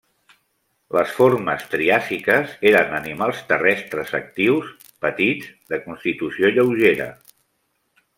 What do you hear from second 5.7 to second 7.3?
de constitució lleugera.